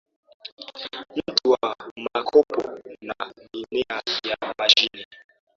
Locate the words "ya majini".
4.23-5.05